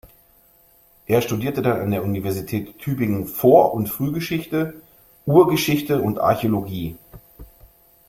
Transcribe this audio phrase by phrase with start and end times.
[1.05, 4.81] Er studierte dann an der Universität Tübingen "Vor- und Frühgeschichte",
[5.27, 6.95] "Urgeschichte" und "Archäologie".